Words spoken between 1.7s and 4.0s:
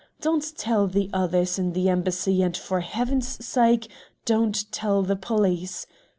the Embassy, and, for Heaven's sake,